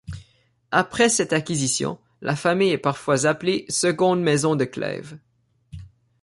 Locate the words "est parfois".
2.71-3.27